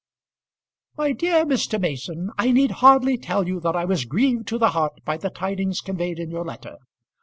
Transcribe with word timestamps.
MY 0.97 1.11
DEAR 1.11 1.45
MR. 1.45 1.79
MASON, 1.79 2.31
I 2.35 2.51
need 2.51 2.71
hardly 2.81 3.19
tell 3.19 3.47
you 3.47 3.59
that 3.59 3.75
I 3.75 3.85
was 3.85 4.05
grieved 4.05 4.47
to 4.47 4.57
the 4.57 4.71
heart 4.71 4.93
by 5.05 5.15
the 5.17 5.29
tidings 5.29 5.79
conveyed 5.79 6.17
in 6.17 6.31
your 6.31 6.43
letter. 6.43 6.77